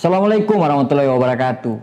[0.00, 1.76] Assalamualaikum warahmatullahi wabarakatuh.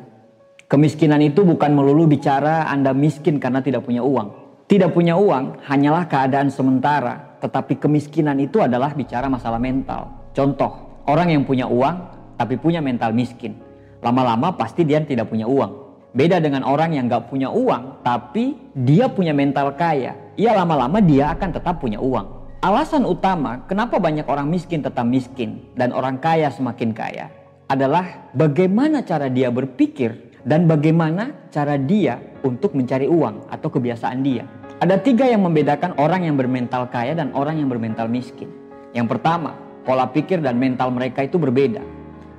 [0.65, 4.33] Kemiskinan itu bukan melulu bicara Anda miskin karena tidak punya uang.
[4.65, 10.33] Tidak punya uang hanyalah keadaan sementara, tetapi kemiskinan itu adalah bicara masalah mental.
[10.33, 11.95] Contoh, orang yang punya uang
[12.41, 13.53] tapi punya mental miskin.
[14.01, 16.01] Lama-lama pasti dia tidak punya uang.
[16.17, 20.17] Beda dengan orang yang gak punya uang, tapi dia punya mental kaya.
[20.33, 22.25] Ya lama-lama dia akan tetap punya uang.
[22.65, 27.29] Alasan utama kenapa banyak orang miskin tetap miskin dan orang kaya semakin kaya
[27.67, 34.47] adalah bagaimana cara dia berpikir dan bagaimana cara dia untuk mencari uang atau kebiasaan dia.
[34.79, 38.47] Ada tiga yang membedakan orang yang bermental kaya dan orang yang bermental miskin.
[38.95, 41.83] Yang pertama, pola pikir dan mental mereka itu berbeda.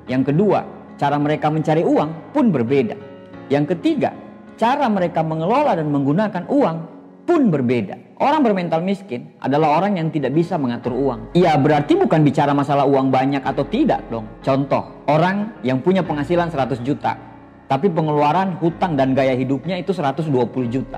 [0.09, 0.64] Yang kedua,
[0.96, 2.97] cara mereka mencari uang pun berbeda.
[3.52, 4.16] Yang ketiga,
[4.56, 6.98] cara mereka mengelola dan menggunakan uang
[7.28, 8.16] pun berbeda.
[8.24, 11.36] Orang bermental miskin adalah orang yang tidak bisa mengatur uang.
[11.36, 14.24] Iya, berarti bukan bicara masalah uang banyak atau tidak dong.
[14.41, 17.20] Contoh, orang yang punya penghasilan 100 juta,
[17.69, 20.33] tapi pengeluaran hutang dan gaya hidupnya itu 120
[20.72, 20.97] juta.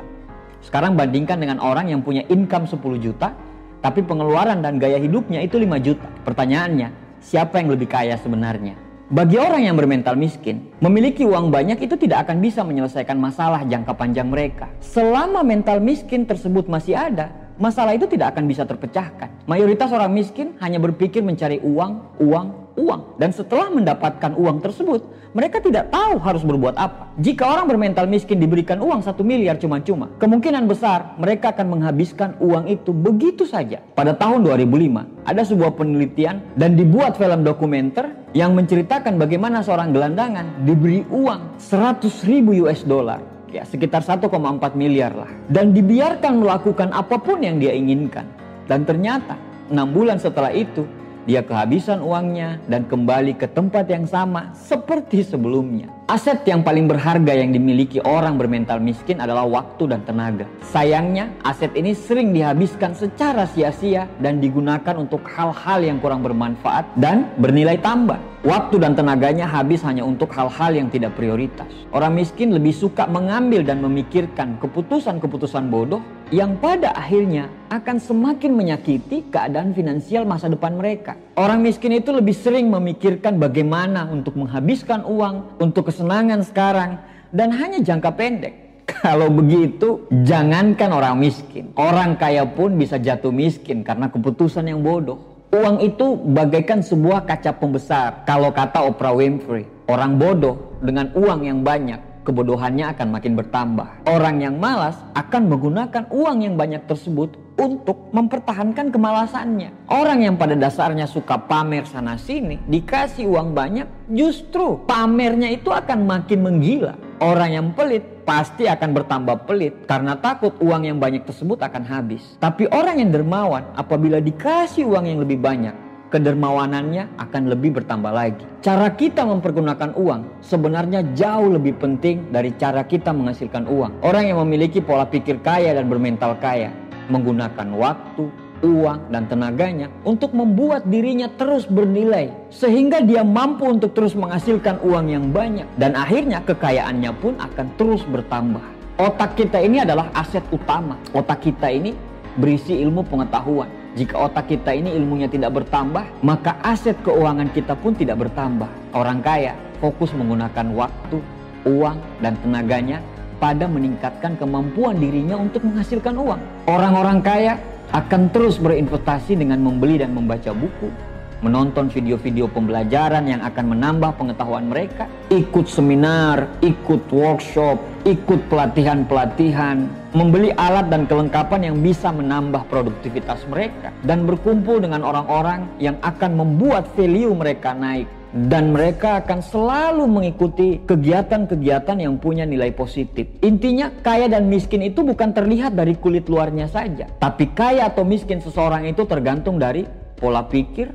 [0.63, 3.35] Sekarang bandingkan dengan orang yang punya income 10 juta,
[3.83, 6.07] tapi pengeluaran dan gaya hidupnya itu 5 juta.
[6.23, 8.90] Pertanyaannya, siapa yang lebih kaya sebenarnya?
[9.11, 13.99] Bagi orang yang bermental miskin, memiliki uang banyak itu tidak akan bisa menyelesaikan masalah jangka
[13.99, 14.71] panjang mereka.
[14.79, 19.51] Selama mental miskin tersebut masih ada, masalah itu tidak akan bisa terpecahkan.
[19.51, 23.21] Mayoritas orang miskin hanya berpikir mencari uang, uang, uang.
[23.21, 25.05] Dan setelah mendapatkan uang tersebut,
[25.37, 27.13] mereka tidak tahu harus berbuat apa.
[27.21, 32.67] Jika orang bermental miskin diberikan uang satu miliar cuma-cuma, kemungkinan besar mereka akan menghabiskan uang
[32.67, 33.85] itu begitu saja.
[33.95, 40.65] Pada tahun 2005, ada sebuah penelitian dan dibuat film dokumenter yang menceritakan bagaimana seorang gelandangan
[40.65, 43.19] diberi uang 100 ribu US dollar
[43.51, 44.31] ya sekitar 1,4
[44.79, 48.23] miliar lah dan dibiarkan melakukan apa pun yang dia inginkan
[48.71, 49.35] dan ternyata
[49.71, 50.87] enam bulan setelah itu
[51.29, 56.00] dia kehabisan uangnya dan kembali ke tempat yang sama seperti sebelumnya.
[56.11, 60.43] Aset yang paling berharga yang dimiliki orang bermental miskin adalah waktu dan tenaga.
[60.59, 67.31] Sayangnya, aset ini sering dihabiskan secara sia-sia dan digunakan untuk hal-hal yang kurang bermanfaat dan
[67.39, 68.19] bernilai tambah.
[68.43, 71.69] Waktu dan tenaganya habis hanya untuk hal-hal yang tidak prioritas.
[71.95, 76.01] Orang miskin lebih suka mengambil dan memikirkan keputusan-keputusan bodoh
[76.33, 81.21] yang pada akhirnya akan semakin menyakiti keadaan finansial masa depan mereka.
[81.37, 86.91] Orang miskin itu lebih sering memikirkan bagaimana untuk menghabiskan uang untuk kesenangan sekarang
[87.29, 88.55] dan hanya jangka pendek.
[89.05, 95.45] Kalau begitu, jangankan orang miskin, orang kaya pun bisa jatuh miskin karena keputusan yang bodoh.
[95.53, 98.25] Uang itu bagaikan sebuah kaca pembesar.
[98.25, 104.09] Kalau kata Oprah Winfrey, orang bodoh dengan uang yang banyak kebodohannya akan makin bertambah.
[104.09, 109.93] Orang yang malas akan menggunakan uang yang banyak tersebut untuk mempertahankan kemalasannya.
[109.93, 116.09] Orang yang pada dasarnya suka pamer sana sini, dikasih uang banyak, justru pamernya itu akan
[116.09, 116.97] makin menggila.
[117.21, 122.41] Orang yang pelit pasti akan bertambah pelit karena takut uang yang banyak tersebut akan habis.
[122.41, 125.77] Tapi orang yang dermawan apabila dikasih uang yang lebih banyak,
[126.09, 128.41] kedermawanannya akan lebih bertambah lagi.
[128.65, 134.01] Cara kita mempergunakan uang sebenarnya jauh lebih penting dari cara kita menghasilkan uang.
[134.01, 136.73] Orang yang memiliki pola pikir kaya dan bermental kaya
[137.11, 138.31] menggunakan waktu,
[138.63, 145.07] uang, dan tenaganya untuk membuat dirinya terus bernilai sehingga dia mampu untuk terus menghasilkan uang
[145.11, 148.63] yang banyak dan akhirnya kekayaannya pun akan terus bertambah.
[149.01, 150.95] Otak kita ini adalah aset utama.
[151.11, 151.97] Otak kita ini
[152.39, 157.91] berisi ilmu pengetahuan jika otak kita ini ilmunya tidak bertambah, maka aset keuangan kita pun
[157.91, 158.71] tidak bertambah.
[158.95, 161.19] Orang kaya fokus menggunakan waktu,
[161.67, 163.03] uang, dan tenaganya
[163.41, 166.69] pada meningkatkan kemampuan dirinya untuk menghasilkan uang.
[166.69, 167.57] Orang-orang kaya
[167.91, 170.93] akan terus berinvestasi dengan membeli dan membaca buku,
[171.41, 180.53] menonton video-video pembelajaran yang akan menambah pengetahuan mereka, ikut seminar, ikut workshop, ikut pelatihan-pelatihan, membeli
[180.55, 186.87] alat dan kelengkapan yang bisa menambah produktivitas mereka, dan berkumpul dengan orang-orang yang akan membuat
[186.95, 188.20] value mereka naik.
[188.31, 193.27] Dan mereka akan selalu mengikuti kegiatan-kegiatan yang punya nilai positif.
[193.43, 198.39] Intinya, kaya dan miskin itu bukan terlihat dari kulit luarnya saja, tapi kaya atau miskin
[198.39, 199.83] seseorang itu tergantung dari
[200.15, 200.95] pola pikir,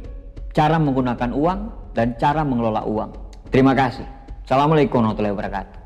[0.56, 1.60] cara menggunakan uang,
[1.92, 3.12] dan cara mengelola uang.
[3.52, 4.08] Terima kasih.
[4.48, 5.85] Assalamualaikum warahmatullahi wabarakatuh.